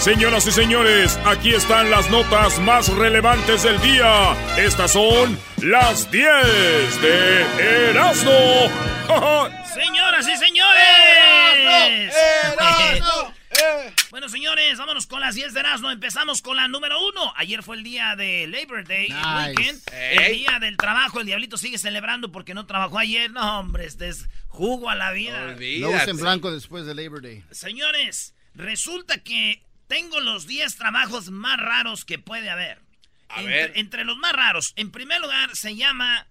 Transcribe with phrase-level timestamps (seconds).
[0.00, 4.32] Señoras y señores, aquí están las notas más relevantes del día.
[4.56, 8.30] Estas son las 10 de Erasmo.
[9.74, 12.14] Señoras y señores.
[14.10, 15.90] Bueno, señores, vámonos con las 10 de Erasmo.
[15.90, 17.34] Empezamos con la número uno.
[17.36, 19.82] Ayer fue el día de Labor Day, el weekend.
[19.92, 21.20] El día del trabajo.
[21.20, 23.30] El diablito sigue celebrando porque no trabajó ayer.
[23.30, 25.56] No, hombre, este es jugo a la vida.
[25.80, 27.44] No usen blanco después de Labor Day.
[27.50, 32.80] Señores, resulta que tengo los 10 trabajos más raros que puede haber.
[33.28, 33.72] A entre, ver.
[33.74, 36.28] entre los más raros, en primer lugar, se llama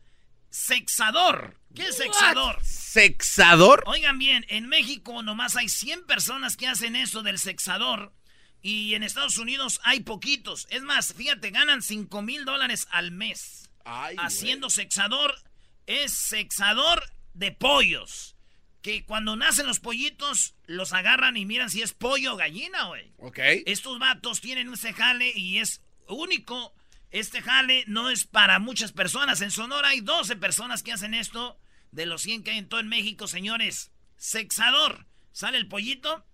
[0.50, 1.60] sexador.
[1.76, 2.58] ¿Qué es sexador?
[2.64, 3.84] ¿Sexador?
[3.86, 8.14] Oigan bien, en México nomás hay 100 personas que hacen eso del sexador.
[8.62, 10.66] Y en Estados Unidos hay poquitos.
[10.70, 13.70] Es más, fíjate, ganan 5 mil dólares al mes.
[14.18, 15.36] haciendo sexador.
[15.86, 18.38] Es sexador de pollos.
[18.82, 23.12] Que cuando nacen los pollitos, los agarran y miran si es pollo o gallina, güey.
[23.18, 23.40] Ok.
[23.66, 26.74] Estos vatos tienen ese jale y es único.
[27.12, 29.42] Este jale no es para muchas personas.
[29.42, 31.60] En Sonora hay 12 personas que hacen esto.
[31.92, 33.92] De los 100 que hay en todo en México, señores.
[34.16, 35.08] Sexador.
[35.32, 36.26] Sale el pollito.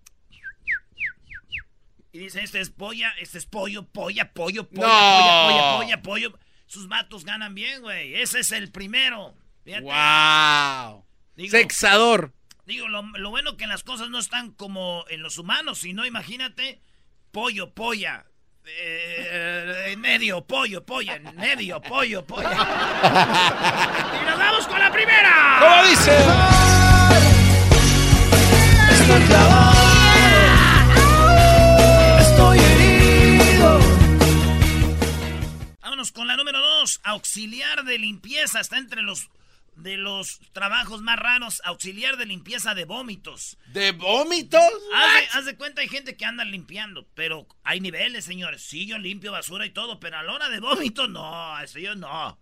[2.12, 5.48] Y dice, este es polla, este es pollo, polla, pollo, polla, No.
[5.48, 6.38] polla, polla, polla, pollo.
[6.66, 8.14] Sus vatos ganan bien, güey.
[8.14, 9.34] Ese es el primero.
[9.64, 9.82] Fíjate.
[9.84, 11.04] ¡Wow!
[11.36, 12.32] Digo- Sexador.
[12.66, 16.82] Digo, lo, lo bueno que las cosas no están como en los humanos, sino imagínate,
[17.30, 18.26] pollo, polla,
[18.64, 22.50] eh, en medio, pollo, polla, en medio, pollo, polla.
[24.20, 25.58] y nos vamos con la primera.
[25.60, 26.18] ¿Cómo dice?
[32.18, 33.78] Estoy herido.
[35.80, 39.30] Vámonos con la número dos, auxiliar de limpieza, está entre los
[39.76, 43.58] de los trabajos más raros, auxiliar de limpieza de vómitos.
[43.66, 44.60] ¿De vómitos?
[44.94, 48.62] Haz de, haz de cuenta, hay gente que anda limpiando, pero hay niveles, señores.
[48.62, 51.94] Sí, yo limpio basura y todo, pero a la hora de vómito, no, eso yo
[51.94, 52.38] no.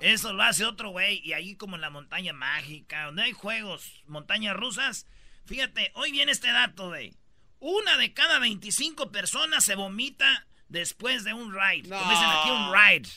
[0.00, 1.20] Eso lo hace otro güey.
[1.24, 5.06] Y ahí como en la montaña mágica, donde hay juegos, montañas rusas.
[5.44, 7.14] Fíjate, hoy viene este dato, güey.
[7.60, 11.88] Una de cada 25 personas se vomita después de un ride.
[11.88, 13.08] Como dicen aquí, un ride.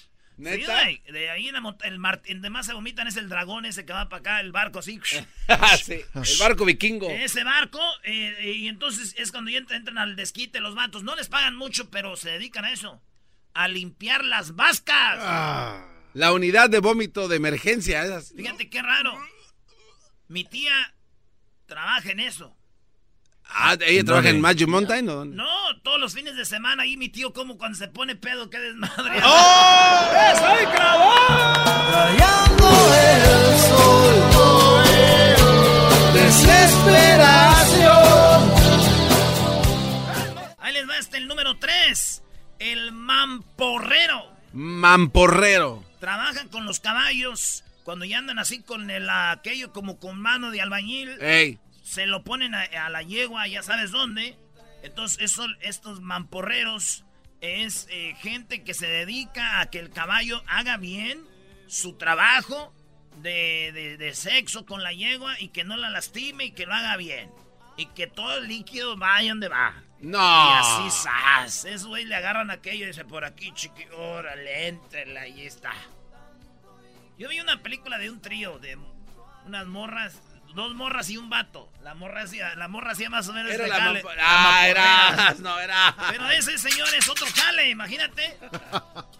[0.43, 0.81] Sí, ¿Neta?
[0.83, 3.65] güey, de ahí en la el, mar- el de más se vomitan es el dragón
[3.65, 4.99] ese que va para acá, el barco así.
[5.47, 7.09] Ah, sí, El barco vikingo.
[7.09, 11.03] Ese barco, eh, y entonces es cuando ya entran, entran al desquite los vatos.
[11.03, 13.01] No les pagan mucho, pero se dedican a eso.
[13.53, 15.17] A limpiar las vascas.
[15.21, 15.85] Ah.
[16.13, 18.03] La unidad de vómito de emergencia.
[18.03, 18.33] esas.
[18.35, 19.13] Fíjate qué raro.
[20.27, 20.73] Mi tía
[21.65, 22.57] trabaja en eso.
[23.53, 24.41] Ah, ¿ella trabaja en.
[24.41, 25.35] Magic Mountain o dónde?
[25.35, 25.47] No,
[25.83, 29.21] todos los fines de semana ahí mi tío como cuando se pone pedo, qué desmadre.
[29.23, 30.07] ¡Oh!
[30.39, 30.65] ¡Soy
[36.13, 38.51] ¡Desesperación!
[40.59, 42.23] Ahí les va este el número 3.
[42.59, 44.31] El mamporrero.
[44.53, 45.83] Mamporrero.
[45.99, 47.63] Trabajan con los caballos.
[47.83, 51.09] Cuando ya andan así con el aquello como con mano de albañil.
[51.21, 51.59] Ey.
[51.91, 54.37] Se lo ponen a, a la yegua, ya sabes dónde.
[54.81, 57.03] Entonces, eso, estos mamporreros
[57.41, 61.21] es eh, gente que se dedica a que el caballo haga bien
[61.67, 62.73] su trabajo
[63.17, 66.73] de, de- de sexo con la yegua y que no la lastime y que lo
[66.73, 67.29] haga bien.
[67.75, 69.73] Y que todo el líquido vaya donde va.
[69.99, 70.17] No.
[70.17, 70.53] Y
[70.87, 71.65] así, ¡zas!
[71.65, 75.73] Esos güey le agarran aquello y dice, por aquí, chiqui, órale, éntrale, ahí está.
[77.17, 78.77] Yo vi una película de un trío, de
[79.45, 80.19] unas morras,
[80.53, 81.69] dos morras y un vato.
[81.81, 84.03] La morra hacía, la morra hacía más o menos era este la jale.
[84.19, 85.95] Ah, era, no, era.
[86.09, 88.37] Pero ese señor es otro jale, imagínate.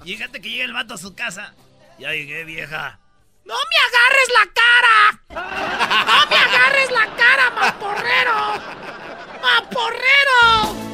[0.03, 1.53] Fíjate que llega el vato a su casa.
[1.99, 2.99] Ya llegué, vieja.
[3.45, 6.05] ¡No me agarres la cara!
[6.05, 8.61] ¡No me agarres la cara, maporrero!
[9.41, 10.90] ¡Maporrero!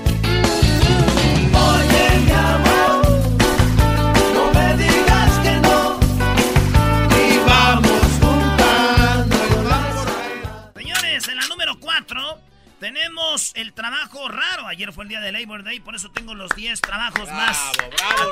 [13.57, 14.67] El trabajo raro.
[14.67, 17.57] Ayer fue el día de Labor Day, por eso tengo los 10 trabajos más.
[17.75, 18.31] Bravo,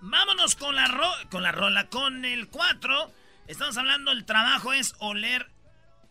[0.00, 0.90] Vámonos con la,
[1.30, 3.12] con la rola, con el 4.
[3.46, 5.48] Estamos hablando, el trabajo es oler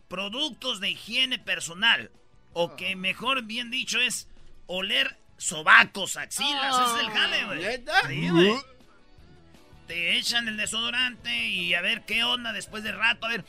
[0.08, 2.10] productos de higiene personal.
[2.54, 4.30] O que mejor bien dicho es
[4.66, 6.80] oler sobacos, axilas.
[6.80, 7.86] Ese es el jale, güey.
[8.08, 8.56] Sí, güey.
[9.92, 13.26] Te echan el desodorante y a ver qué onda después de rato.
[13.26, 13.44] A ver,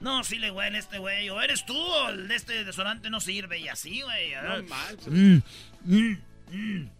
[0.00, 1.28] no, sí le huele este güey.
[1.28, 3.58] O eres tú o el de este desodorante no sirve.
[3.58, 4.32] Y así, güey.
[4.36, 5.06] No manches.
[5.06, 5.42] Mm,
[5.84, 6.16] mm,
[6.50, 6.90] mm.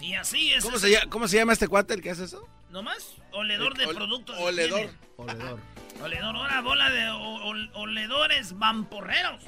[0.00, 0.64] Y así es.
[0.64, 2.48] ¿Cómo se, llama, ¿Cómo se, llama, este cuate el que hace eso?
[2.70, 3.14] ¿Nomás?
[3.30, 4.36] Oledor de productos.
[4.40, 4.90] Oledor.
[5.16, 5.60] Oledor.
[6.02, 7.10] Oledor, una bola de
[7.74, 9.40] oledores vamporreros.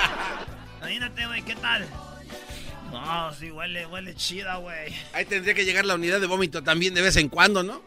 [0.78, 1.86] Imagínate, güey, ¿qué tal?
[2.92, 4.92] No, sí, huele, huele chida, güey.
[5.12, 7.82] Ahí tendría que llegar la unidad de vómito también de vez en cuando, ¿no?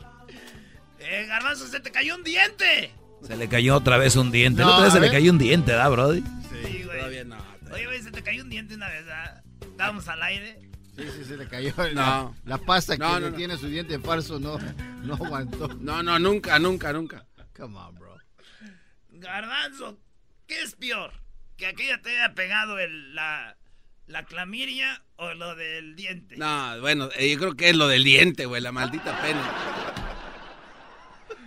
[1.00, 2.92] Eh, Garbanzo, se te cayó un diente.
[3.26, 4.64] Se le cayó otra vez un diente.
[4.64, 6.22] otra vez se le cayó un diente, ¿da, Brody?
[6.22, 6.98] Sí, güey.
[6.98, 7.38] Todavía no.
[7.72, 9.42] Oye, güey, se te cayó un diente una vez, ¿ah?
[9.62, 10.60] Estábamos al aire.
[10.98, 11.74] Sí, sí, se le cayó.
[11.94, 12.36] No.
[12.46, 14.58] La, pasta que tiene su diente falso no,
[15.04, 15.68] no aguantó.
[15.68, 17.26] No, no, nunca, nunca, nunca.
[17.56, 18.16] Come on, bro.
[19.10, 20.00] Garbanzo,
[20.48, 21.12] ¿qué es peor?
[21.58, 23.58] ¿Que aquella te haya pegado el, la,
[24.08, 26.38] la clamiria o lo del diente?
[26.38, 30.04] No, bueno, eh, yo creo que es lo del diente, güey, la maldita pena.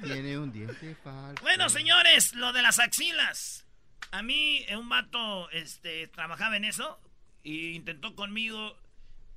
[0.03, 1.43] Tiene un diente falso.
[1.43, 3.67] Bueno, señores, lo de las axilas.
[4.11, 6.99] A mí, un vato este, trabajaba en eso
[7.43, 8.77] y intentó conmigo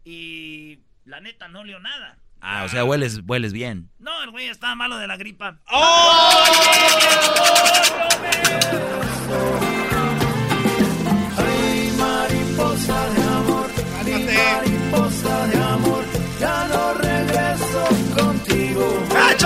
[0.03, 2.17] y la neta no leo nada.
[2.41, 3.91] Ah, o sea, hueles, hueles bien.
[3.99, 5.59] No, el güey estaba malo de la gripa.
[5.67, 6.43] ¡Oh!
[9.61, 9.70] Ay,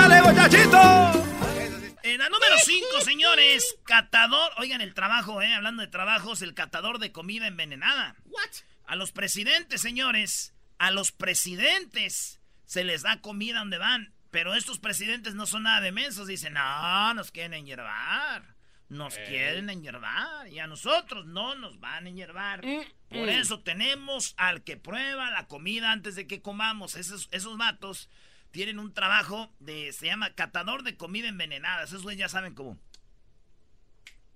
[0.06, 0.78] ¡Échale, muchachito!
[2.04, 4.52] En la número 5, señores, catador.
[4.60, 8.16] Oigan el trabajo, eh, hablando de trabajos, el catador de comida envenenada.
[8.26, 8.52] What?
[8.86, 14.14] A los presidentes, señores, a los presidentes se les da comida donde van.
[14.30, 16.28] Pero estos presidentes no son nada de mensos.
[16.28, 18.56] Dicen, no, nos quieren enyerbar.
[18.90, 20.48] Nos quieren enyerbar.
[20.50, 22.64] Y a nosotros no nos van a enyerbar.
[22.64, 23.30] Mm, Por mm.
[23.30, 26.94] eso tenemos al que prueba la comida antes de que comamos.
[26.96, 28.08] Esos, esos vatos
[28.56, 29.92] tienen un trabajo de.
[29.92, 31.84] Se llama catador de comida envenenada.
[31.84, 32.80] Esos güeyes ya saben cómo.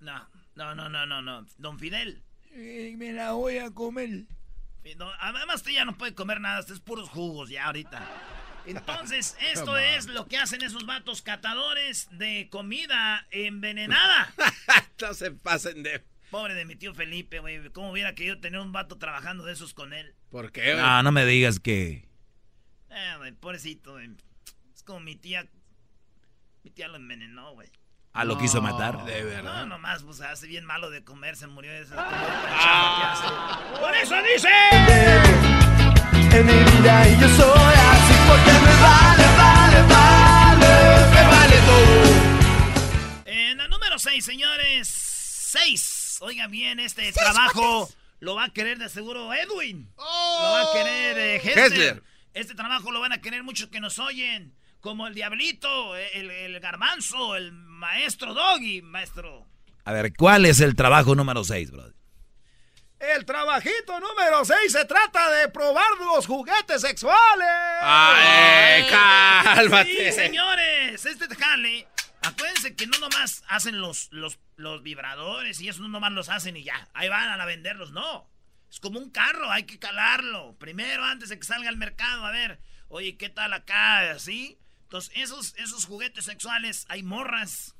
[0.02, 1.46] No, no, no, no, no, no.
[1.58, 2.22] Don Fidel.
[2.54, 4.26] me la voy a comer
[5.20, 8.06] además usted ya no puede comer nada, usted es puros jugos ya ahorita.
[8.66, 14.34] Entonces, esto es lo que hacen esos vatos catadores de comida envenenada.
[15.02, 16.04] no se pasen de...
[16.30, 17.70] Pobre de mi tío Felipe, güey.
[17.70, 20.14] ¿Cómo hubiera querido tener un vato trabajando de esos con él?
[20.30, 22.09] ¿Por qué, No, no me digas que...
[22.90, 24.10] Eh, güey, pobrecito, güey.
[24.74, 25.46] Es como mi tía...
[26.64, 27.70] Mi tía lo envenenó, güey.
[28.14, 29.06] Ah, lo quiso matar.
[29.06, 29.62] De verdad.
[29.62, 31.96] No, nomás, pues hace bien malo de comer, se murió de esa.
[31.98, 33.60] Ah.
[33.80, 34.50] Por eso dice.
[36.32, 43.24] En mi vida y yo soy así porque me vale, vale, vale, me vale todo.
[43.26, 44.88] En la número 6, señores.
[44.88, 46.18] 6.
[46.22, 49.90] Oigan bien, este trabajo lo va a querer de seguro Edwin.
[49.96, 50.40] Oh.
[50.42, 51.40] Lo va a querer eh,
[52.40, 56.58] Este trabajo lo van a querer muchos que nos oyen como el diablito, el, el
[56.62, 59.46] garbanzo, el maestro Doggy, maestro.
[59.84, 61.94] A ver, ¿cuál es el trabajo número 6, brother?
[62.98, 67.50] El trabajito número 6 se trata de probar los juguetes sexuales.
[67.82, 70.14] ¡Ay, cálmate!
[70.14, 71.88] Sí, señores, este jale,
[72.22, 76.56] acuérdense que no nomás hacen los, los, los vibradores y eso no nomás los hacen
[76.56, 78.30] y ya, ahí van a venderlos, no.
[78.70, 80.56] Es como un carro, hay que calarlo.
[80.60, 84.12] Primero, antes de que salga al mercado, a ver, oye, ¿qué tal acá?
[84.12, 84.60] Así.
[84.84, 87.76] Entonces, esos, esos juguetes sexuales, hay morras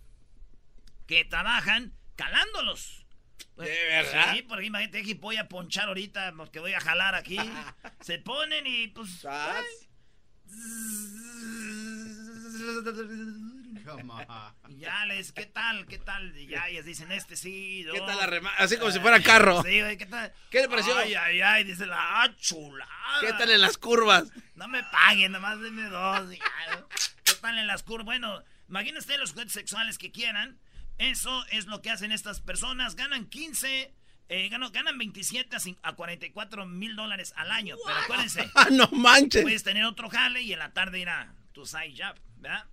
[1.06, 3.06] que trabajan calándolos.
[3.58, 4.34] ¿De verdad?
[4.34, 7.38] Sí, porque imagínate que voy a ponchar ahorita porque voy a jalar aquí.
[8.02, 9.26] Se ponen y pues...
[14.70, 15.86] Ya les, ¿qué tal?
[15.88, 16.36] ¿Qué tal?
[16.38, 17.86] Y ya ellas dicen, este sí.
[17.92, 18.52] ¿Qué tal la rema?
[18.58, 19.64] Así como si fuera carro.
[19.64, 20.34] Sí, ¿qué tal?
[20.50, 20.96] ¿Qué le pareció?
[20.98, 22.92] Ay, ay, ay, dice la ah, chulada.
[23.22, 24.26] ¿Qué tal en las curvas?
[24.56, 26.30] No me paguen, nomás denme dos.
[27.24, 28.06] ¿Qué tal en las curvas?
[28.06, 30.60] Bueno, imagínense los juguetes sexuales que quieran.
[30.98, 32.96] Eso es lo que hacen estas personas.
[32.96, 33.94] Ganan 15,
[34.28, 37.76] eh, ganan, ganan 27 a 44 mil dólares al año.
[37.86, 38.50] Pero acuérdense.
[38.72, 39.42] no manches.
[39.42, 42.66] Puedes tener otro jale y en la tarde ir a tu side job, ¿verdad?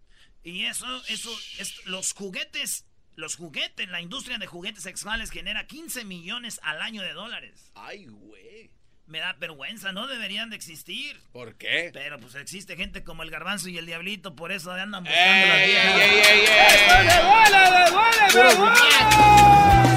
[0.47, 2.87] Y eso, eso, es, los juguetes,
[3.17, 7.73] los juguetes, la industria de juguetes sexuales genera 15 millones al año de dólares.
[7.75, 8.71] Ay, güey.
[9.09, 11.21] Me da vergüenza, no deberían de existir.
[11.33, 11.91] ¿Por qué?
[11.93, 15.57] Pero pues existe gente como el garbanzo y el diablito, por eso andan buscando la
[15.57, 16.05] vida.
[16.05, 16.45] ¡Ey, ey, ey!
[16.47, 17.07] ey!
[17.07, 19.96] ¡Me duele, me duele, me duele!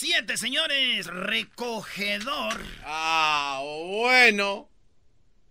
[0.00, 1.08] 7, señores.
[1.08, 2.58] Recogedor.
[2.86, 4.70] Ah, bueno.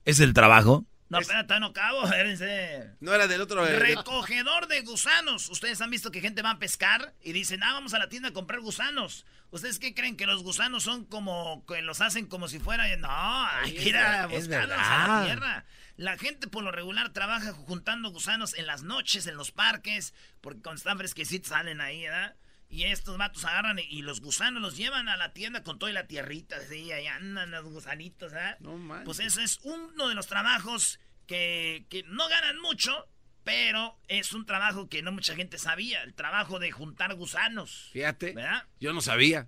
[0.06, 0.88] ¿Es el trabajo?
[1.10, 2.96] No, espérate, no cabo, espérense.
[3.00, 3.64] No era del otro.
[3.64, 5.50] Recogedor de gusanos.
[5.50, 8.30] Ustedes han visto que gente va a pescar y dicen, ah, vamos a la tienda
[8.30, 9.28] a comprar gusanos.
[9.52, 10.18] ¿Ustedes qué creen?
[10.18, 12.88] Que los gusanos son como, que los hacen como si fueran...
[12.88, 15.66] Eh, no, hay que ir a buscarlos a la tierra.
[15.96, 20.64] La gente por lo regular trabaja juntando gusanos en las noches, en los parques, porque
[20.64, 22.36] cuando están fresquecitos salen ahí, ¿verdad?
[22.70, 26.06] Y estos vatos agarran y, los gusanos los llevan a la tienda con toda la
[26.06, 28.58] tierrita, así, ahí andan los gusanitos, ¿verdad?
[28.60, 29.06] No manches.
[29.06, 33.08] Pues ese es uno de los trabajos que, que no ganan mucho,
[33.44, 37.90] pero es un trabajo que no mucha gente sabía, el trabajo de juntar gusanos.
[37.92, 38.34] Fíjate.
[38.34, 38.68] ¿Verdad?
[38.80, 39.48] Yo no sabía.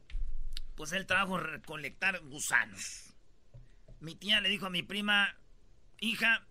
[0.75, 3.13] Pues el trabajo de recolectar gusanos.
[3.99, 5.37] Mi tía le dijo a mi prima,
[5.99, 6.47] hija,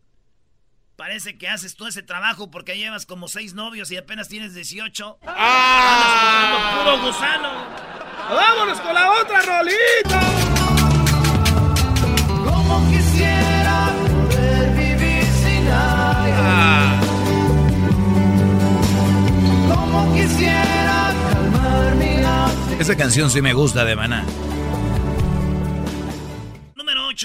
[1.01, 5.21] parece que haces todo ese trabajo porque llevas como seis novios y apenas tienes 18.
[5.27, 6.83] ¡Ah!
[6.85, 7.49] Puro gusano.
[8.29, 10.21] ¡Vámonos con la otra rolita!
[12.45, 13.95] Como quisiera
[14.29, 16.37] poder vivir sin aire.
[16.37, 17.01] Ah.
[19.75, 22.79] Como quisiera calmar mi.
[22.79, 24.27] Esa canción sí me gusta de Maná.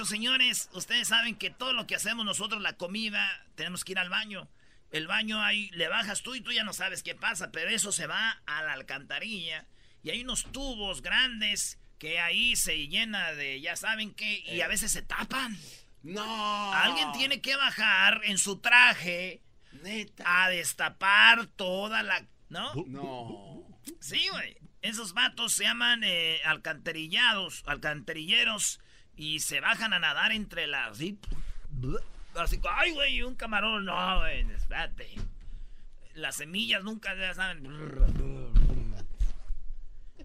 [0.06, 0.70] Número 8, señores.
[0.74, 4.48] Ustedes saben que todo lo que hacemos nosotros, la comida, tenemos que ir al baño.
[4.92, 7.92] El baño ahí le bajas tú y tú ya no sabes qué pasa, pero eso
[7.92, 9.66] se va a la alcantarilla.
[10.04, 14.68] Y hay unos tubos grandes que ahí se llena de, ya saben qué, y a
[14.68, 15.58] veces se tapan.
[16.04, 16.74] No.
[16.74, 19.42] Alguien tiene que bajar en su traje
[20.24, 22.26] a destapar toda la...
[22.50, 22.74] ¿No?
[22.88, 23.66] No.
[24.00, 24.58] Sí, güey.
[24.82, 28.80] Esos vatos se llaman eh, alcantarillados, alcantarilleros,
[29.18, 30.92] y se bajan a nadar entre las...
[30.92, 31.18] Así,
[32.36, 35.10] así, ay, güey, un camarón, no, güey, espérate.
[36.14, 37.64] Las semillas nunca ya saben...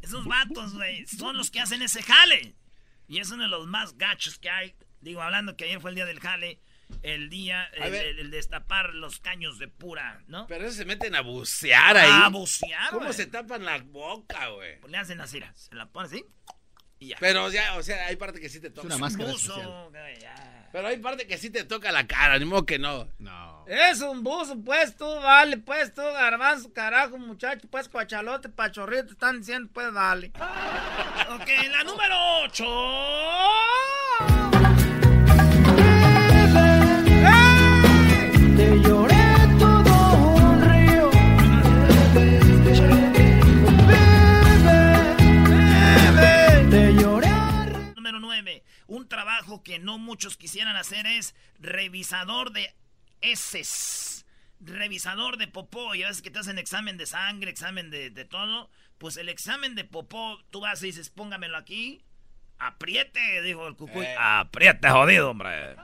[0.02, 2.54] Esos vatos, güey, son los que hacen ese jale.
[3.06, 4.74] Y es uno de los más gachos que hay.
[5.00, 6.60] Digo, hablando que ayer fue el día del jale,
[7.02, 8.06] el día, el, ver.
[8.06, 10.46] el- el destapar los caños de pura, ¿no?
[10.46, 12.10] Pero esos se meten a bucear ahí.
[12.10, 14.80] A bucear, ¿Cómo se tapan la boca, güey?
[14.80, 16.24] Pues le hacen así, se la pone así
[17.00, 17.16] y ya.
[17.18, 18.86] Pero ya, o sea, hay parte que sí te toca.
[18.86, 20.20] una máscara Buzo, especial.
[20.20, 20.68] ya.
[20.70, 23.08] Pero hay parte que sí te toca la cara, ni modo que no.
[23.18, 23.64] No.
[23.66, 29.12] Es un buzo, pues tú, vale, pues tú, garbanzo, carajo, muchacho, pues cuachalote, pachorrito, te
[29.12, 30.30] están diciendo, pues vale.
[31.30, 34.39] Ok, la número 8.
[49.70, 52.74] Que no muchos quisieran hacer es revisador de
[53.20, 54.26] heces.
[54.58, 55.94] Revisador de popó.
[55.94, 58.68] Ya ves que te hacen examen de sangre, examen de, de todo.
[58.98, 62.02] Pues el examen de popó, tú vas y dices, póngamelo aquí.
[62.58, 64.04] Apriete, dijo el cucuy.
[64.04, 64.16] Eh.
[64.18, 65.76] Aprieta, jodido, hombre.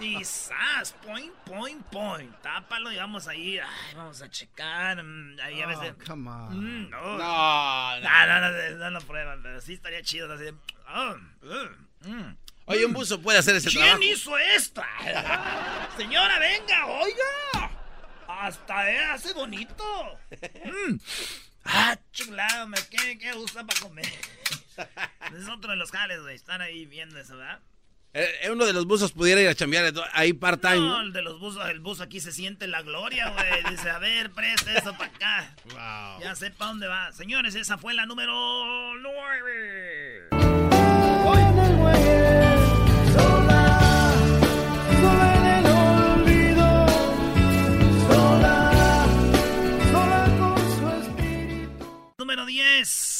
[0.00, 2.32] Y sas, point, point, point.
[2.40, 3.58] Tápalo y vamos ahí.
[3.58, 5.02] Ay, vamos a checar.
[5.02, 5.92] mm, Ahí a veces.
[6.00, 6.56] Oh, come on.
[6.86, 7.00] Mm, no.
[7.18, 8.00] No, no.
[8.00, 10.32] No, no, no, no, lo prueban, pero sí estaría chido.
[10.32, 10.44] Así,
[10.86, 12.36] ah, uh, mm.
[12.66, 14.02] Oye, un buzo puede hacer ese ¿Quién trabajo.
[14.02, 14.86] hizo esta?
[15.96, 17.70] Señora, venga, oiga.
[18.26, 19.84] Hasta eh, hace bonito.
[20.64, 20.96] Mm.
[21.64, 24.06] Ah, chulado, me ¿qué, qué gusta para comer?
[24.06, 26.34] es otro de los jales, güey.
[26.34, 27.60] Estar ahí viendo eso, ¿verdad?
[28.16, 30.76] Eh, uno de los buzos pudiera ir a chambear ahí part-time.
[30.76, 33.64] No, el de los buzos, el bus aquí se siente la gloria, güey.
[33.70, 35.54] Dice, a ver, presta eso para acá.
[35.64, 36.22] Wow.
[36.22, 37.10] Ya sé para dónde va.
[37.12, 40.03] Señores, esa fue la número 9.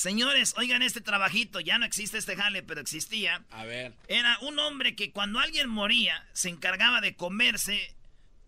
[0.09, 1.61] Señores, oigan este trabajito.
[1.61, 3.43] Ya no existe este jale, pero existía.
[3.51, 3.95] A ver.
[4.07, 7.95] Era un hombre que cuando alguien moría se encargaba de comerse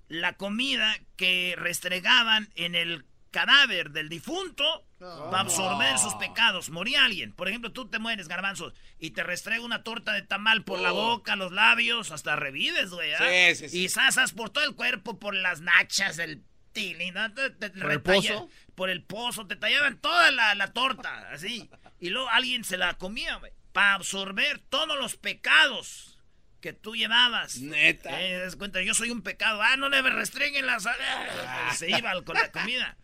[0.09, 6.69] la comida que restregaban en el cadáver del difunto para absorber sus pecados.
[6.69, 7.33] Moría alguien.
[7.33, 10.93] Por ejemplo, tú te mueres, garbanzos, y te restrega una torta de tamal por la
[10.93, 11.17] Oh.
[11.17, 13.15] boca, los labios, hasta revives, güey.
[13.15, 13.19] ¿ah?
[13.19, 13.79] Sí, sí, sí.
[13.85, 17.33] Y sasas por todo el cuerpo, por las nachas, el tilín, ¿no?
[17.33, 18.51] Te- te- ¿Por el retalla- pozo?
[18.77, 21.69] Por el pozo, te tallaban toda la, la torta, así.
[21.99, 26.19] Y luego alguien se la comía, güey, para absorber todos los pecados
[26.61, 27.57] que tú llevabas.
[27.59, 28.21] Neta.
[28.23, 29.63] Eh, das cuenta, yo soy un pecado.
[29.63, 30.87] Ah, no le restringen las...
[30.87, 31.73] Ah.
[31.75, 32.97] Se iba con la comida.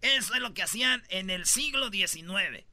[0.00, 2.64] Eso es lo que hacían en el siglo XIX.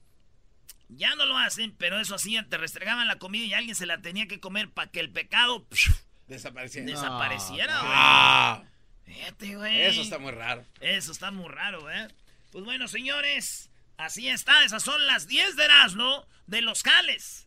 [0.90, 2.48] Ya no lo hacen, pero eso hacían.
[2.50, 5.68] Te restregaban la comida y alguien se la tenía que comer para que el pecado
[5.70, 5.92] psh,
[6.28, 6.92] Desapareciendo.
[6.94, 7.92] desapareciera, güey.
[7.94, 8.64] Ah,
[9.06, 9.82] Fíjate, güey.
[9.82, 10.64] eso está muy raro.
[10.80, 12.08] Eso está muy raro, ¿eh?
[12.58, 17.46] Pues bueno, señores, Así está, esas son las 10 de Erasmo de los Cales.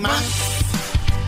[0.00, 0.24] Más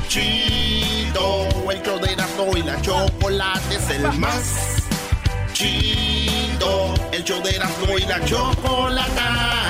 [0.09, 4.88] chido, el show de Erasmo y la chocolate es el más
[5.52, 9.70] chido, el show de Erasmo y la chocolate.